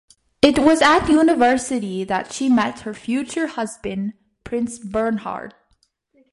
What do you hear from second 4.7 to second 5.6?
Bernhard.